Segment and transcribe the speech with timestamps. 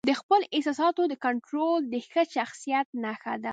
[0.09, 3.49] د خپلو احساساتو کنټرول د ښه شخصیت نښه ده.